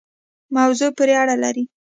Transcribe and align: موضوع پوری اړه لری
موضوع 0.55 0.89
پوری 0.97 1.13
اړه 1.21 1.35
لری 1.43 1.63